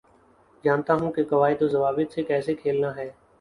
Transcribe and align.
جانتا 0.63 0.93
ہوں 0.93 1.11
کے 1.11 1.23
قوائد 1.23 1.61
و 1.61 1.67
ضوابط 1.67 2.13
سے 2.13 2.23
کیسے 2.23 2.55
کھیلنا 2.55 2.95
ہے 2.95 3.09